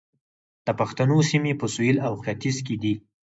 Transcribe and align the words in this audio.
د 0.65 0.67
پښتنو 0.79 1.17
سیمې 1.29 1.53
په 1.59 1.65
سویل 1.73 1.97
او 2.07 2.13
ختیځ 2.23 2.57
کې 2.65 2.75
دي 2.83 2.93